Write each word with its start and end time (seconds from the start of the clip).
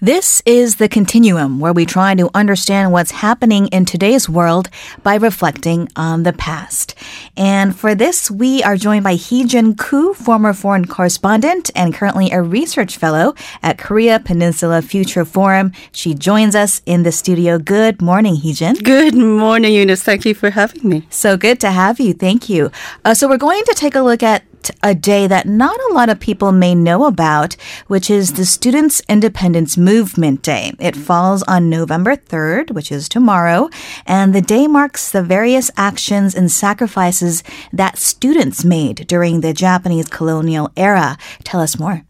This 0.00 0.40
is 0.46 0.76
the 0.76 0.88
continuum 0.88 1.58
where 1.58 1.72
we 1.72 1.84
try 1.84 2.14
to 2.14 2.30
understand 2.32 2.92
what's 2.92 3.10
happening 3.10 3.66
in 3.68 3.84
today's 3.84 4.28
world 4.28 4.70
by 5.02 5.16
reflecting 5.16 5.88
on 5.96 6.22
the 6.22 6.32
past. 6.32 6.94
And 7.36 7.76
for 7.76 7.96
this, 7.96 8.30
we 8.30 8.62
are 8.62 8.76
joined 8.76 9.02
by 9.02 9.14
Heejin 9.14 9.76
Koo, 9.76 10.14
former 10.14 10.52
foreign 10.52 10.84
correspondent 10.84 11.72
and 11.74 11.92
currently 11.92 12.30
a 12.30 12.40
research 12.40 12.96
fellow 12.96 13.34
at 13.60 13.76
Korea 13.78 14.20
Peninsula 14.20 14.82
Future 14.82 15.24
Forum. 15.24 15.72
She 15.90 16.14
joins 16.14 16.54
us 16.54 16.80
in 16.86 17.02
the 17.02 17.10
studio. 17.10 17.58
Good 17.58 18.00
morning, 18.00 18.36
Heejin. 18.36 18.84
Good 18.84 19.16
morning, 19.16 19.74
Eunice. 19.74 20.04
Thank 20.04 20.24
you 20.24 20.34
for 20.34 20.50
having 20.50 20.88
me. 20.88 21.08
So 21.10 21.36
good 21.36 21.58
to 21.58 21.72
have 21.72 21.98
you. 21.98 22.12
Thank 22.14 22.48
you. 22.48 22.70
Uh, 23.04 23.14
so 23.14 23.28
we're 23.28 23.36
going 23.36 23.64
to 23.64 23.74
take 23.74 23.96
a 23.96 24.02
look 24.02 24.22
at 24.22 24.44
a 24.82 24.94
day 24.94 25.26
that 25.26 25.46
not 25.46 25.78
a 25.88 25.92
lot 25.92 26.08
of 26.08 26.20
people 26.20 26.52
may 26.52 26.74
know 26.74 27.04
about, 27.04 27.54
which 27.86 28.10
is 28.10 28.32
the 28.32 28.44
Students' 28.46 29.02
Independence 29.08 29.76
Movement 29.76 30.42
Day. 30.42 30.72
It 30.78 30.96
falls 30.96 31.42
on 31.44 31.70
November 31.70 32.16
3rd, 32.16 32.72
which 32.72 32.90
is 32.90 33.08
tomorrow, 33.08 33.70
and 34.06 34.34
the 34.34 34.40
day 34.40 34.66
marks 34.66 35.10
the 35.10 35.22
various 35.22 35.70
actions 35.76 36.34
and 36.34 36.50
sacrifices 36.50 37.42
that 37.72 37.98
students 37.98 38.64
made 38.64 39.06
during 39.06 39.40
the 39.40 39.52
Japanese 39.52 40.08
colonial 40.08 40.70
era. 40.76 41.16
Tell 41.44 41.60
us 41.60 41.78
more. 41.78 42.07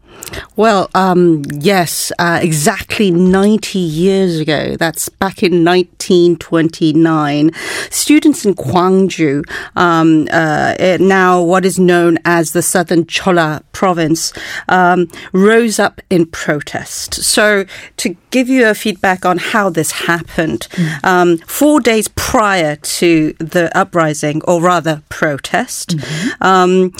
Well, 0.55 0.89
um, 0.93 1.43
yes, 1.51 2.11
uh, 2.19 2.39
exactly 2.41 3.11
90 3.11 3.79
years 3.79 4.39
ago, 4.39 4.75
that's 4.75 5.09
back 5.09 5.41
in 5.41 5.63
1929, 5.63 7.51
students 7.89 8.45
in 8.45 8.55
Gwangju, 8.55 9.49
um, 9.75 10.27
uh, 10.31 10.75
eh, 10.79 10.97
now 10.99 11.41
what 11.41 11.65
is 11.65 11.79
known 11.79 12.19
as 12.25 12.51
the 12.51 12.61
Southern 12.61 13.05
Cholla 13.05 13.63
province, 13.71 14.33
um, 14.67 15.07
rose 15.31 15.79
up 15.79 16.01
in 16.09 16.25
protest. 16.25 17.15
So, 17.15 17.65
to 17.97 18.15
give 18.31 18.49
you 18.49 18.67
a 18.67 18.75
feedback 18.75 19.25
on 19.25 19.37
how 19.37 19.69
this 19.69 19.91
happened, 19.91 20.67
um, 21.03 21.37
four 21.39 21.79
days 21.79 22.07
prior 22.09 22.75
to 22.75 23.33
the 23.39 23.75
uprising, 23.77 24.41
or 24.43 24.61
rather 24.61 25.01
protest, 25.09 25.95
um, 26.41 26.93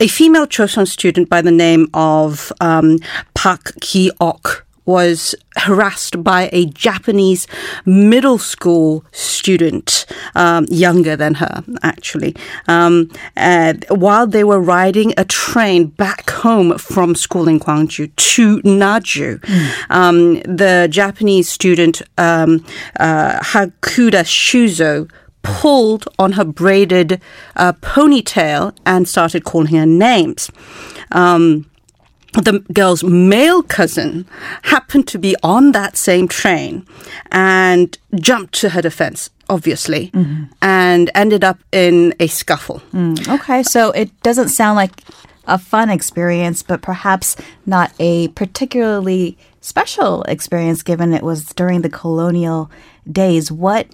a 0.00 0.08
female 0.08 0.46
Chosun 0.46 0.86
student 0.86 1.28
by 1.28 1.40
the 1.40 1.50
name 1.50 1.88
of 1.94 2.52
um, 2.60 2.98
Park 3.34 3.72
Ki-ok 3.80 4.64
was 4.86 5.34
harassed 5.56 6.22
by 6.22 6.50
a 6.52 6.66
Japanese 6.66 7.46
middle 7.86 8.38
school 8.38 9.04
student, 9.12 10.04
um, 10.34 10.66
younger 10.68 11.16
than 11.16 11.34
her, 11.34 11.64
actually, 11.82 12.36
um, 12.68 13.10
and 13.36 13.86
while 13.88 14.26
they 14.26 14.44
were 14.44 14.60
riding 14.60 15.14
a 15.16 15.24
train 15.24 15.86
back 15.86 16.28
home 16.28 16.76
from 16.76 17.14
school 17.14 17.48
in 17.48 17.58
Gwangju 17.58 18.14
to 18.14 18.60
Naju. 18.62 19.42
Um, 19.90 20.40
the 20.40 20.88
Japanese 20.90 21.48
student, 21.48 22.02
um, 22.18 22.64
uh, 23.00 23.38
Hakuda 23.40 24.24
Shuzo, 24.24 25.10
pulled 25.44 26.08
on 26.18 26.32
her 26.32 26.44
braided 26.44 27.20
uh, 27.54 27.72
ponytail 27.74 28.74
and 28.84 29.06
started 29.06 29.44
calling 29.44 29.74
her 29.76 29.86
names. 29.86 30.50
Um, 31.12 31.70
the 32.32 32.64
girl's 32.72 33.04
male 33.04 33.62
cousin 33.62 34.26
happened 34.62 35.06
to 35.08 35.18
be 35.18 35.36
on 35.44 35.70
that 35.70 35.96
same 35.96 36.26
train 36.26 36.84
and 37.30 37.96
jumped 38.16 38.54
to 38.54 38.70
her 38.70 38.82
defense, 38.82 39.30
obviously, 39.48 40.10
and 40.60 41.10
ended 41.14 41.44
up 41.44 41.60
in 41.70 42.12
a 42.18 42.26
scuffle. 42.26 42.82
Okay, 43.28 43.62
so 43.62 43.92
it 43.92 44.10
doesn't 44.22 44.48
sound 44.48 44.74
like 44.74 45.00
a 45.46 45.58
fun 45.58 45.90
experience, 45.90 46.62
but 46.64 46.82
perhaps 46.82 47.36
not 47.66 47.92
a 48.00 48.28
particularly 48.28 49.38
special 49.60 50.22
experience 50.24 50.82
given 50.82 51.12
it 51.14 51.22
was 51.22 51.44
during 51.54 51.82
the 51.82 51.90
colonial 51.90 52.68
days. 53.10 53.52
What 53.52 53.86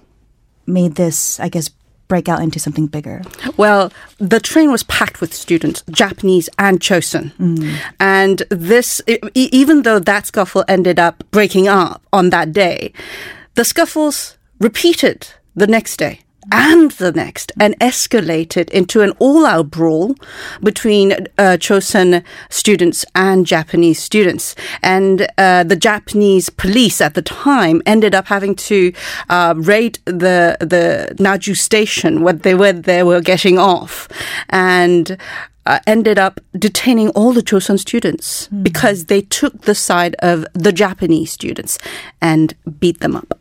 made 0.71 0.95
this, 0.95 1.39
I 1.41 1.49
guess, 1.49 1.71
break 2.09 2.29
out 2.29 2.43
into 2.43 2.59
something 2.59 2.89
bigger? 2.89 3.23
Well, 3.57 3.93
the 4.19 4.41
train 4.41 4.71
was 4.73 4.83
packed 4.83 5.21
with 5.21 5.33
students, 5.33 5.83
Japanese 5.91 6.49
and 6.59 6.81
Chosun. 6.81 7.33
Mm. 7.39 7.79
And 8.01 8.43
this, 8.51 9.01
even 9.35 9.83
though 9.83 10.01
that 10.01 10.27
scuffle 10.27 10.65
ended 10.67 10.99
up 10.99 11.25
breaking 11.31 11.69
up 11.69 12.03
on 12.13 12.31
that 12.31 12.53
day, 12.53 12.93
the 13.55 13.65
scuffles 13.65 14.37
repeated 14.59 15.29
the 15.55 15.67
next 15.67 15.97
day. 15.97 16.21
And 16.51 16.91
the 16.93 17.13
next, 17.13 17.53
and 17.61 17.79
escalated 17.81 18.71
into 18.71 19.03
an 19.03 19.13
all-out 19.19 19.71
brawl 19.71 20.15
between 20.63 21.13
uh, 21.13 21.59
Chosun 21.61 22.25
students 22.49 23.05
and 23.15 23.47
Japanese 23.47 24.01
students. 24.03 24.57
And 24.83 25.29
uh, 25.37 25.65
the 25.65 25.77
Japanese 25.77 26.49
police 26.49 27.01
at 27.01 27.15
the 27.15 27.23
time 27.23 27.83
ended 27.85 28.15
up 28.15 28.27
having 28.27 28.55
to 28.57 28.93
uh, 29.29 29.55
raid 29.57 29.99
the 30.07 30.57
the 30.61 31.15
Naju 31.19 31.57
station 31.57 32.23
where 32.23 32.33
they 32.33 32.55
were 32.55 32.73
they 32.73 33.03
were 33.03 33.21
getting 33.21 33.59
off, 33.59 34.09
and. 34.49 35.17
Uh, 35.67 35.79
ended 35.87 36.19
up 36.19 36.41
detaining 36.59 37.11
all 37.11 37.35
the 37.35 37.43
Chosun 37.43 37.79
students 37.79 38.49
because 38.63 39.05
they 39.05 39.21
took 39.21 39.61
the 39.61 39.75
side 39.75 40.17
of 40.21 40.47
the 40.55 40.73
Japanese 40.73 41.31
students 41.31 41.79
and 42.21 42.55
beat 42.81 43.01
them 43.01 43.15
up. 43.15 43.39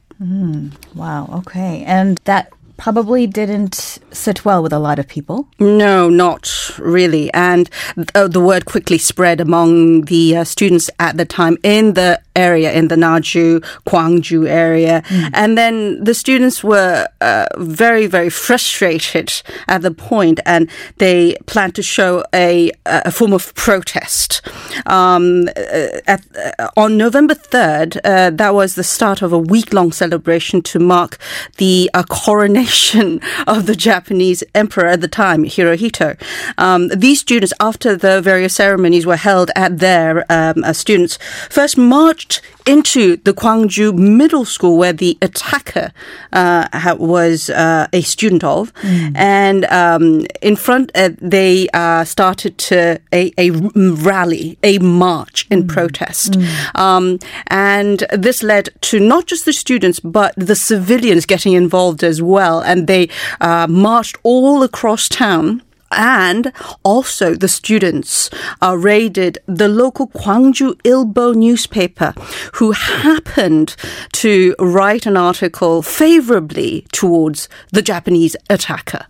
Wow, 0.93 1.29
okay. 1.33 1.83
And 1.85 2.19
that 2.25 2.51
probably 2.79 3.27
didn't 3.27 3.99
sit 4.11 4.45
well 4.45 4.63
with 4.63 4.73
a 4.73 4.79
lot 4.79 4.97
of 4.97 5.07
people. 5.07 5.47
No, 5.59 6.09
not 6.09 6.71
really. 6.79 7.31
And 7.33 7.69
uh, 8.15 8.27
the 8.27 8.39
word 8.39 8.65
quickly 8.65 8.97
spread 8.97 9.39
among 9.41 10.05
the 10.05 10.37
uh, 10.37 10.43
students 10.45 10.89
at 10.97 11.17
the 11.17 11.25
time 11.25 11.57
in 11.61 11.93
the 11.93 12.19
area, 12.47 12.71
in 12.71 12.87
the 12.87 12.95
Naju, 12.95 13.59
Gwangju 13.87 14.47
area. 14.47 15.03
And 15.33 15.57
then 15.57 16.03
the 16.03 16.13
students 16.13 16.63
were 16.63 17.07
uh, 17.21 17.47
very, 17.57 18.07
very 18.07 18.29
frustrated 18.29 19.29
at 19.67 19.81
the 19.81 19.91
point 19.91 20.39
and 20.45 20.69
they 20.97 21.35
planned 21.45 21.75
to 21.75 21.83
show 21.83 22.23
a, 22.33 22.71
a 22.85 23.11
form 23.11 23.33
of 23.33 23.53
protest. 23.55 24.41
Um, 24.85 25.49
uh, 25.49 25.99
at, 26.07 26.21
uh, 26.59 26.69
on 26.77 26.97
November 26.97 27.35
3rd, 27.35 27.99
uh, 28.03 28.29
that 28.31 28.53
was 28.53 28.75
the 28.75 28.83
start 28.83 29.21
of 29.21 29.33
a 29.33 29.37
week 29.37 29.73
long 29.73 29.91
celebration 29.91 30.61
to 30.63 30.79
mark 30.79 31.17
the 31.57 31.89
uh, 31.93 32.03
coronation 32.03 33.21
of 33.47 33.65
the 33.65 33.75
Japanese 33.75 34.43
emperor 34.55 34.87
at 34.87 35.01
the 35.01 35.07
time, 35.07 35.43
Hirohito. 35.43 36.19
Um, 36.57 36.87
these 36.89 37.19
students, 37.19 37.53
after 37.59 37.95
the 37.95 38.21
various 38.21 38.55
ceremonies 38.55 39.05
were 39.05 39.15
held 39.29 39.51
at 39.55 39.79
their 39.79 40.25
um, 40.31 40.63
uh, 40.63 40.73
students, 40.73 41.17
first 41.49 41.77
marched 41.77 42.28
into 42.65 43.03
the 43.27 43.33
Gwangju 43.33 43.97
Middle 43.97 44.45
School 44.45 44.77
where 44.77 44.93
the 44.93 45.17
attacker 45.21 45.91
uh, 46.33 46.67
ha- 46.73 46.95
was 46.99 47.49
uh, 47.49 47.87
a 47.91 48.01
student 48.01 48.43
of, 48.43 48.71
and 49.15 49.65
um, 49.65 50.25
in 50.41 50.55
front 50.55 50.91
uh, 50.95 51.09
they 51.21 51.67
uh, 51.73 52.03
started 52.05 52.53
to 52.69 52.99
a, 53.11 53.31
a 53.37 53.49
rally, 53.51 54.57
a 54.63 54.77
march 54.79 55.47
in 55.49 55.67
protest, 55.67 56.37
um, 56.75 57.17
and 57.47 58.05
this 58.13 58.43
led 58.43 58.69
to 58.81 58.99
not 58.99 59.25
just 59.25 59.45
the 59.45 59.53
students 59.53 59.99
but 59.99 60.33
the 60.37 60.55
civilians 60.55 61.25
getting 61.25 61.53
involved 61.53 62.03
as 62.03 62.21
well, 62.21 62.61
and 62.61 62.85
they 62.87 63.09
uh, 63.41 63.65
marched 63.67 64.17
all 64.23 64.61
across 64.63 65.09
town. 65.09 65.61
And 65.91 66.51
also, 66.83 67.33
the 67.35 67.47
students 67.47 68.29
uh, 68.61 68.77
raided 68.77 69.39
the 69.47 69.67
local 69.67 70.07
Gwangju 70.09 70.75
Ilbo 70.83 71.33
newspaper, 71.35 72.13
who 72.53 72.71
happened 72.71 73.75
to 74.13 74.55
write 74.59 75.05
an 75.05 75.17
article 75.17 75.81
favorably 75.81 76.85
towards 76.91 77.49
the 77.71 77.81
Japanese 77.81 78.35
attacker. 78.49 79.05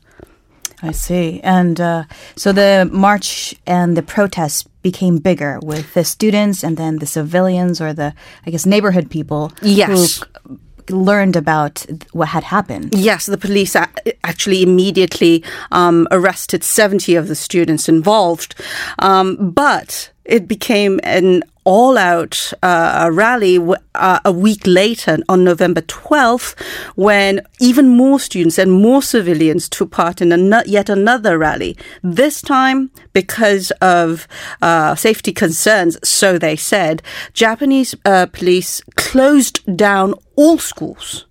I 0.82 0.92
see. 0.94 1.42
And 1.44 1.82
uh, 1.82 2.04
so 2.38 2.54
the 2.54 2.88
march 2.92 3.54
and 3.68 3.98
the 3.98 4.02
protests 4.02 4.64
became 4.82 5.18
bigger 5.18 5.60
with 5.62 5.94
the 5.94 6.06
students 6.06 6.64
and 6.64 6.78
then 6.78 7.00
the 7.00 7.06
civilians 7.06 7.82
or 7.82 7.92
the, 7.94 8.14
I 8.46 8.52
guess, 8.52 8.66
neighborhood 8.66 9.10
people 9.10 9.52
Yes. 9.62 10.22
who 10.48 10.58
learned 10.92 11.36
about 11.36 11.86
what 12.12 12.30
had 12.30 12.44
happened. 12.44 12.94
Yes, 12.96 13.26
the 13.26 13.38
police 13.38 13.76
actually 13.76 14.64
immediately 14.64 15.44
um, 15.72 16.08
arrested 16.12 16.64
70 16.64 17.16
of 17.16 17.28
the 17.28 17.36
students 17.36 17.90
involved. 17.90 18.56
Um, 19.00 19.52
but 19.52 20.12
it 20.30 20.48
became 20.48 21.00
an 21.04 21.44
all 21.66 21.98
out 21.98 22.52
uh, 22.64 23.10
rally 23.12 23.60
uh, 23.94 24.20
a 24.26 24.32
week 24.32 24.62
later 24.66 25.20
on 25.28 25.44
November 25.44 25.82
12th 25.82 26.60
when 26.96 27.42
even 27.60 27.88
more 27.90 28.20
students 28.20 28.58
and 28.58 28.72
more 28.72 29.02
civilians 29.04 29.70
took 29.70 29.92
part 29.92 30.22
in 30.22 30.32
ano- 30.32 30.64
yet 30.66 30.90
another 30.90 31.38
rally. 31.38 31.78
This 32.02 32.42
time, 32.42 32.90
because 33.14 33.72
of 33.82 34.28
uh, 34.62 34.96
safety 34.96 35.32
concerns, 35.32 35.98
so 36.08 36.38
they 36.38 36.56
said, 36.56 37.04
Japanese 37.34 37.94
uh, 38.06 38.26
police 38.28 38.82
closed 38.96 39.60
down 39.76 40.16
all 40.36 40.58
schools 40.58 41.26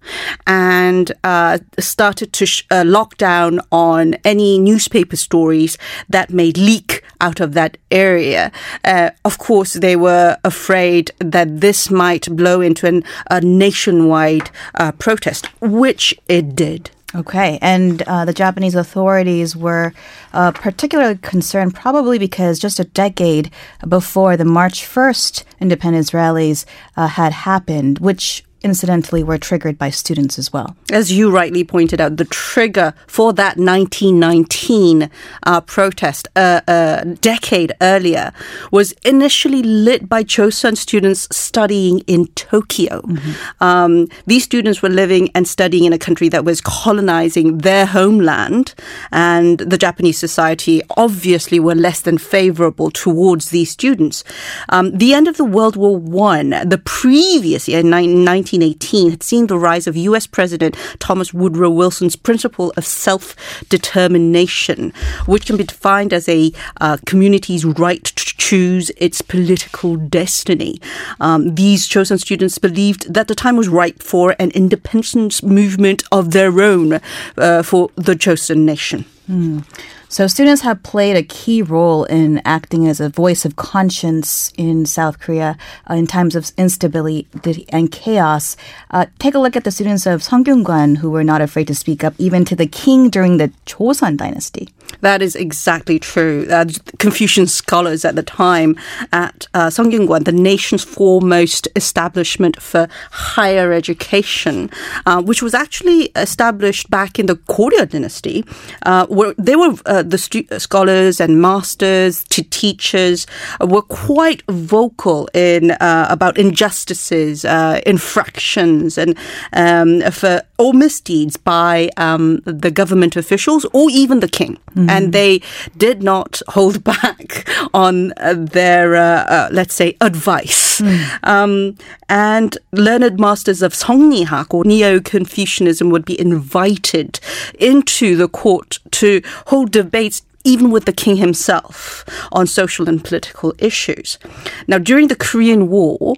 and 0.47 1.11
uh, 1.25 1.59
started 1.79 2.33
to 2.35 2.45
sh- 2.47 2.65
uh, 2.71 2.85
lock 2.87 3.17
down 3.17 3.59
on 3.73 4.15
any 4.25 4.59
newspaper 4.59 5.17
stories 5.17 5.79
that 6.11 6.31
may 6.31 6.53
leak 6.53 7.03
out 7.21 7.41
of 7.41 7.55
that 7.55 7.77
area. 7.91 8.53
Uh, 8.85 9.11
of 9.25 9.39
course, 9.39 9.75
they 9.75 9.97
were 9.97 10.37
afraid 10.45 11.11
that 11.19 11.61
this 11.61 11.91
might 11.91 12.35
blow 12.37 12.61
into 12.61 12.87
an, 12.87 13.05
a 13.31 13.41
nationwide 13.41 14.51
uh, 14.75 14.93
protest, 14.93 15.47
which 15.61 16.15
it 16.29 16.55
did. 16.55 16.91
Okay, 17.15 17.59
and 17.63 18.03
uh, 18.03 18.27
the 18.27 18.35
Japanese 18.35 18.75
authorities 18.75 19.57
were 19.57 19.95
uh, 20.35 20.53
particularly 20.53 21.17
concerned, 21.17 21.75
probably 21.75 22.19
because 22.19 22.59
just 22.59 22.79
a 22.79 22.85
decade 22.85 23.51
before 23.89 24.37
the 24.37 24.45
March 24.45 24.83
1st 24.83 25.43
independence 25.59 26.13
rallies 26.13 26.67
uh, 26.99 27.07
had 27.07 27.33
happened, 27.33 27.99
which 28.01 28.45
incidentally 28.63 29.23
were 29.23 29.39
triggered 29.39 29.79
by 29.79 29.91
students 29.91 30.39
as 30.39 30.53
well. 30.53 30.77
As 30.91 31.13
you 31.13 31.31
rightly 31.31 31.65
pointed 31.65 32.01
out, 32.01 32.17
the 32.17 32.25
trigger 32.25 32.95
for 33.07 33.33
that 33.35 33.57
1919 33.57 35.11
uh, 35.45 35.61
protest 35.63 36.29
uh, 36.35 36.61
a 36.67 37.05
decade 37.21 37.73
earlier 37.81 38.33
was 38.73 38.93
initially 39.05 39.63
lit 39.63 40.09
by 40.09 40.25
Chosun 40.25 40.77
students 40.77 41.29
studying 41.31 42.01
in 42.01 42.27
Tokyo. 42.29 43.03
Mm-hmm. 43.03 43.63
Um, 43.63 44.09
these 44.27 44.45
students 44.45 44.83
were 44.83 44.89
living 44.89 45.31
and 45.35 45.47
studying 45.47 45.85
in 45.85 45.93
a 45.93 45.99
country 45.99 46.29
that 46.31 46.45
was 46.45 46.61
colonizing 46.61 47.59
their 47.59 47.87
homeland, 47.87 48.75
and 49.13 49.59
the 49.59 49.79
Japanese 49.79 50.19
society 50.19 50.83
obviously 50.97 51.61
were 51.61 51.75
less 51.75 52.01
than 52.01 52.19
favorable 52.19 52.91
towards 52.91 53.51
these 53.51 53.71
students. 53.71 54.25
Um, 54.69 54.97
the 54.97 55.15
end 55.15 55.29
of 55.29 55.37
the 55.37 55.45
World 55.45 55.77
War 55.77 55.97
One, 55.97 56.51
the 56.51 56.81
previous 56.85 57.69
year, 57.69 57.83
19 57.83 58.48
1918 58.57 59.11
had 59.11 59.23
seen 59.23 59.47
the 59.47 59.59
rise 59.59 59.87
of 59.87 59.97
U.S. 59.97 60.27
President 60.27 60.77
Thomas 60.99 61.35
Woodrow 61.35 61.71
Wilson's 61.71 62.17
principle 62.17 62.73
of 62.77 62.87
self 62.87 63.37
determination, 63.69 64.93
which 65.27 65.47
can 65.47 65.57
be 65.57 65.65
defined 65.65 66.13
as 66.13 66.29
a 66.29 66.53
uh, 66.81 66.97
community's 67.07 67.65
right 67.65 68.05
to 68.05 68.37
choose 68.37 68.91
its 68.97 69.21
political 69.21 69.97
destiny. 69.97 70.81
Um, 71.21 71.55
these 71.55 71.87
Chosun 71.89 72.21
students 72.21 72.59
believed 72.59 73.13
that 73.13 73.29
the 73.29 73.35
time 73.35 73.57
was 73.57 73.69
ripe 73.69 74.03
for 74.03 74.35
an 74.39 74.51
independence 74.53 75.43
movement 75.43 76.03
of 76.11 76.33
their 76.33 76.61
own 76.61 77.01
uh, 77.37 77.63
for 77.63 77.91
the 77.97 78.15
Chosun 78.15 78.59
nation. 78.59 79.05
Mm. 79.29 79.65
So 80.11 80.27
students 80.27 80.63
have 80.63 80.83
played 80.83 81.17
a 81.17 81.23
key 81.23 81.61
role 81.61 82.05
in 82.05 82.41
acting 82.47 82.89
as 82.89 82.99
a 82.99 83.11
voice 83.11 83.45
of 83.45 83.57
conscience 83.57 84.51
in 84.57 84.87
South 84.87 85.21
Korea 85.21 85.59
uh, 85.89 85.95
in 85.95 86.07
times 86.07 86.35
of 86.35 86.51
instability 86.57 87.67
and 87.69 87.93
chaos. 87.93 88.57
Uh, 88.91 89.05
take 89.19 89.35
a 89.35 89.39
look 89.39 89.55
at 89.55 89.65
the 89.65 89.71
students 89.71 90.07
of 90.07 90.23
Seonggyungwan 90.23 90.97
who 90.97 91.11
were 91.11 91.25
not 91.25 91.43
afraid 91.43 91.67
to 91.67 91.75
speak 91.75 92.03
up 92.05 92.15
even 92.17 92.47
to 92.47 92.57
the 92.57 92.67
king 92.67 93.11
during 93.11 93.37
the 93.37 93.53
Joseon 93.67 94.17
dynasty. 94.17 94.71
That 95.03 95.21
is 95.21 95.37
exactly 95.37 95.99
true. 95.99 96.47
Uh, 96.51 96.65
Confucian 96.99 97.47
scholars 97.47 98.05
at 98.05 98.17
the 98.17 98.23
time 98.23 98.77
at 99.13 99.47
uh, 99.53 99.69
the 99.69 100.33
nation's 100.35 100.85
foremost 100.85 101.69
establishment 101.77 102.61
for 102.61 102.89
higher 103.11 103.73
education, 103.73 104.71
uh, 105.05 105.23
which 105.23 105.43
was 105.43 105.55
actually 105.55 106.05
established 106.17 106.91
back 106.91 107.19
in 107.19 107.27
the 107.27 107.37
Goryeo 107.37 107.89
dynasty, 107.89 108.45
uh, 108.87 109.07
where 109.07 109.35
they 109.39 109.55
were 109.55 109.77
uh, 109.99 110.03
the 110.03 110.19
stu- 110.19 110.47
scholars 110.59 111.21
and 111.21 111.41
masters 111.41 112.25
to 112.25 112.43
teachers 112.43 113.27
were 113.61 113.83
quite 113.83 114.43
vocal 114.49 115.29
in 115.35 115.73
uh, 115.73 116.07
about 116.09 116.39
injustices, 116.39 117.45
uh, 117.45 117.81
infractions, 117.85 118.97
and 118.99 119.17
um, 119.53 120.01
for 120.13 120.43
or 120.59 120.75
misdeeds 120.75 121.37
by 121.37 121.89
um, 121.97 122.41
the 122.45 122.71
government 122.71 123.17
officials 123.17 123.65
or 123.73 123.89
even 123.91 124.21
the 124.21 124.29
king. 124.29 124.59
Mm-hmm. 124.71 124.91
And 124.91 125.13
they 125.13 125.41
did 125.77 126.03
not 126.03 126.43
hold 126.49 126.83
back 126.93 127.49
on 127.73 128.13
uh, 128.17 128.35
their, 128.37 128.97
uh, 128.97 129.25
uh, 129.25 129.49
let's 129.53 129.75
say, 129.75 129.97
advice. 130.01 130.81
Mm. 130.81 131.19
Um, 131.23 131.77
and 132.09 132.59
learned 132.73 133.21
masters 133.21 133.63
of 133.63 133.73
Seongnihak 133.73 134.53
or 134.53 134.65
Neo 134.65 135.01
Confucianism 135.01 135.91
would 135.91 136.05
be 136.05 136.19
invited 136.21 137.21
into 137.59 138.17
the 138.17 138.29
court 138.29 138.79
to 138.93 139.23
hold 139.47 139.71
debates 139.71 140.23
even 140.45 140.71
with 140.71 140.87
the 140.87 140.93
king 140.93 141.17
himself 141.17 142.05
on 142.33 142.47
social 142.47 142.89
and 142.89 143.05
political 143.05 143.53
issues. 143.59 144.19
Now, 144.67 144.79
during 144.79 145.09
the 145.09 145.17
Korean 145.17 145.69
War, 145.69 146.15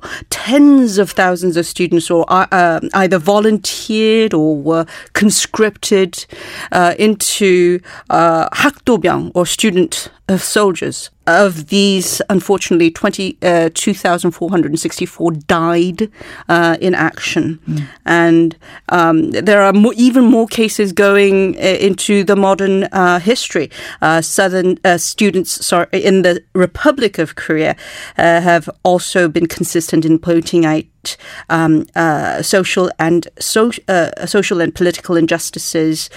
tens 0.51 0.99
of 0.99 1.13
thousands 1.13 1.57
of 1.57 1.65
students 1.65 2.11
were 2.11 2.25
uh, 2.27 2.45
um, 2.51 2.91
either 2.95 3.19
volunteered 3.19 4.35
or 4.35 4.57
were 4.57 4.85
conscripted 5.13 6.27
uh, 6.73 6.93
into 6.99 7.79
uh, 8.11 8.49
hakdobyeong 8.51 9.31
or 9.37 9.47
student 9.47 10.11
of 10.31 10.43
soldiers. 10.43 11.11
Of 11.27 11.69
these, 11.69 12.23
unfortunately, 12.29 12.91
20, 12.91 13.39
uh, 13.43 13.71
2,464 13.75 15.33
died 15.33 16.11
uh, 16.49 16.77
in 16.81 16.95
action. 16.95 17.61
Mm. 17.69 17.87
And 18.05 18.57
um, 18.89 19.31
there 19.31 19.63
are 19.63 19.73
more, 19.73 19.93
even 19.97 20.25
more 20.25 20.47
cases 20.47 20.93
going 20.93 21.57
uh, 21.57 21.61
into 21.61 22.25
the 22.25 22.37
modern 22.37 22.85
uh, 22.85 23.21
history. 23.21 23.71
Uh, 24.01 24.23
southern 24.23 24.79
uh, 24.85 24.99
students 24.99 25.65
sorry, 25.65 25.87
in 25.93 26.23
the 26.23 26.43
Republic 26.55 27.19
of 27.19 27.35
Korea 27.35 27.77
have 28.17 28.69
also 28.83 29.29
been 29.29 29.47
consistent 29.47 30.05
in 30.05 30.19
pointing 30.19 30.65
out 30.65 31.17
um, 31.49 31.87
social 32.43 32.91
and 32.99 33.29
so, 33.39 33.71
social 34.27 34.61
and 34.61 34.75
political 34.75 35.17
injustices 35.17 36.11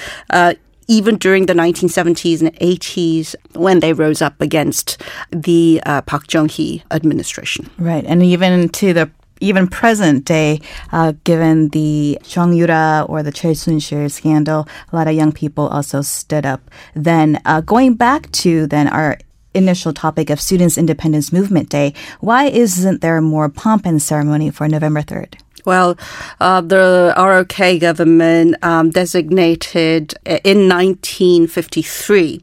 even 0.88 1.18
during 1.18 1.46
the 1.46 1.54
1970s 1.54 2.42
and 2.42 2.54
80s 2.60 3.36
when 3.54 3.80
they 3.80 3.94
rose 3.94 4.22
up 4.22 4.40
against 4.42 5.02
the 5.32 5.82
uh, 5.86 6.02
Park 6.02 6.28
Chung-hee 6.28 6.84
administration. 6.92 7.70
Right, 7.78 8.06
and 8.06 8.24
even 8.24 8.70
to 8.70 8.94
the 8.94 9.12
even 9.40 9.68
present 9.68 10.24
day, 10.26 10.62
uh, 10.92 11.14
given 11.26 11.70
the 11.70 12.18
Chung 12.24 12.54
Yoo-ra 12.54 13.06
or 13.10 13.24
the 13.24 13.32
Choi 13.32 13.54
Soon-sil 13.54 14.08
scandal, 14.10 14.68
a 14.92 14.96
lot 14.96 15.08
of 15.08 15.16
young 15.16 15.34
people 15.34 15.68
also 15.68 16.02
stood 16.02 16.46
up. 16.46 16.62
Then 16.96 17.42
uh, 17.44 17.60
going 17.62 17.96
back 17.96 18.32
to 18.44 18.68
then 18.68 18.88
our 18.88 19.18
initial 19.54 19.94
topic 19.94 20.30
of 20.30 20.40
Students' 20.40 20.78
Independence 20.78 21.32
Movement 21.32 21.70
Day, 21.70 21.94
why 22.22 22.46
isn't 22.46 23.02
there 23.02 23.22
more 23.22 23.50
pomp 23.50 23.86
and 23.86 24.02
ceremony 24.02 24.50
for 24.50 24.68
November 24.68 25.02
3rd? 25.02 25.36
Well, 25.66 25.98
uh, 26.40 26.62
the 26.62 27.14
ROK 27.18 27.80
government 27.80 28.56
um, 28.64 28.90
designated 28.90 30.14
in 30.26 30.68
1953 30.68 32.42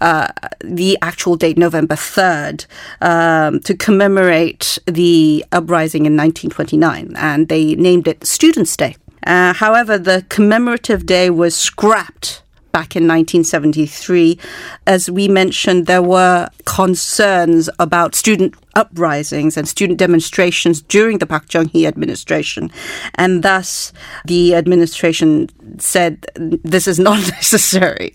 uh, 0.00 0.28
the 0.62 0.98
actual 1.02 1.36
date, 1.36 1.58
November 1.58 1.96
3rd, 1.96 2.66
um, 3.00 3.60
to 3.60 3.76
commemorate 3.76 4.78
the 4.86 5.44
uprising 5.52 6.06
in 6.06 6.16
1929, 6.16 7.14
and 7.16 7.48
they 7.48 7.74
named 7.74 8.06
it 8.06 8.24
Students' 8.26 8.76
Day. 8.76 8.96
Uh, 9.26 9.52
however, 9.52 9.98
the 9.98 10.24
commemorative 10.28 11.06
day 11.06 11.28
was 11.28 11.54
scrapped 11.54 12.42
back 12.72 12.96
in 12.96 13.04
1973. 13.04 14.38
As 14.86 15.10
we 15.10 15.28
mentioned, 15.28 15.86
there 15.86 16.02
were 16.02 16.48
concerns 16.64 17.68
about 17.78 18.14
student 18.14 18.54
uprisings 18.74 19.56
and 19.56 19.68
student 19.68 19.98
demonstrations 19.98 20.80
during 20.82 21.18
the 21.18 21.26
Park 21.26 21.48
Chung-hee 21.48 21.86
administration. 21.86 22.70
And 23.16 23.42
thus, 23.42 23.92
the 24.24 24.54
administration 24.54 25.48
said 25.78 26.26
this 26.36 26.86
is 26.86 26.98
not 26.98 27.18
necessary. 27.30 28.12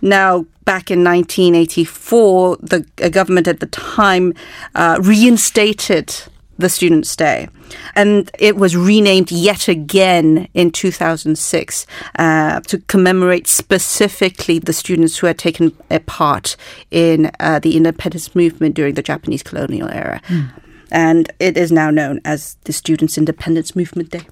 Now, 0.00 0.46
back 0.64 0.90
in 0.90 1.04
1984, 1.04 2.56
the 2.60 2.80
government 3.10 3.48
at 3.48 3.60
the 3.60 3.66
time 3.66 4.34
uh, 4.74 4.98
reinstated 5.00 6.14
the 6.58 6.68
Students' 6.68 7.16
Day. 7.16 7.48
And 7.94 8.30
it 8.38 8.56
was 8.56 8.76
renamed 8.76 9.30
yet 9.30 9.68
again 9.68 10.48
in 10.54 10.70
2006 10.70 11.86
uh, 12.18 12.60
to 12.60 12.78
commemorate 12.78 13.46
specifically 13.46 14.58
the 14.58 14.72
students 14.72 15.18
who 15.18 15.26
had 15.26 15.38
taken 15.38 15.76
a 15.90 16.00
part 16.00 16.56
in 16.90 17.30
uh, 17.40 17.58
the 17.58 17.76
independence 17.76 18.34
movement 18.34 18.74
during 18.74 18.94
the 18.94 19.02
Japanese 19.02 19.42
colonial 19.42 19.88
era. 19.88 20.20
Mm. 20.28 20.50
And 20.90 21.32
it 21.38 21.56
is 21.56 21.70
now 21.70 21.90
known 21.90 22.20
as 22.24 22.56
the 22.64 22.72
Students' 22.72 23.16
Independence 23.16 23.76
Movement 23.76 24.10
Day. 24.10 24.22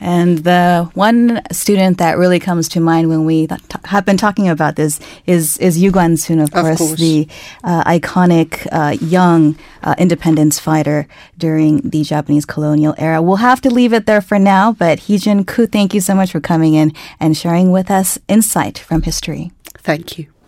And 0.00 0.38
the 0.38 0.90
one 0.94 1.40
student 1.50 1.98
that 1.98 2.18
really 2.18 2.38
comes 2.38 2.68
to 2.70 2.80
mind 2.80 3.08
when 3.08 3.24
we 3.24 3.46
th- 3.46 3.60
have 3.84 4.04
been 4.04 4.16
talking 4.16 4.48
about 4.48 4.76
this 4.76 5.00
is 5.26 5.58
is 5.58 5.78
Yu 5.78 5.90
Gwan-sun, 5.90 6.38
of, 6.38 6.54
of 6.54 6.62
course, 6.62 6.78
course, 6.78 7.00
the 7.00 7.28
uh, 7.64 7.84
iconic 7.84 8.66
uh, 8.70 8.96
young 9.04 9.56
uh, 9.82 9.94
independence 9.98 10.58
fighter 10.58 11.06
during 11.36 11.80
the 11.88 12.02
Japanese 12.04 12.44
colonial 12.46 12.94
era. 12.98 13.20
We'll 13.20 13.36
have 13.36 13.60
to 13.62 13.70
leave 13.70 13.92
it 13.92 14.06
there 14.06 14.20
for 14.20 14.38
now, 14.38 14.72
but 14.72 15.00
Heejin 15.00 15.46
Koo, 15.46 15.66
thank 15.66 15.94
you 15.94 16.00
so 16.00 16.14
much 16.14 16.32
for 16.32 16.40
coming 16.40 16.74
in 16.74 16.92
and 17.18 17.36
sharing 17.36 17.72
with 17.72 17.90
us 17.90 18.18
insight 18.28 18.78
from 18.78 19.02
history. 19.02 19.52
Thank 19.74 20.18
you. 20.18 20.28